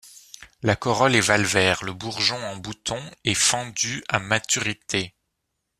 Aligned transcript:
La 0.63 0.75
corolle 0.75 1.15
est 1.15 1.21
valvaire, 1.21 1.83
le 1.83 1.93
bourgeon 1.93 2.41
en 2.43 2.55
bouton 2.55 2.99
et 3.23 3.35
fendu 3.35 4.03
à 4.09 4.17
maturité. 4.17 5.13